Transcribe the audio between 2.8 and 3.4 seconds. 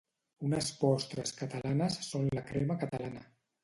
catalana.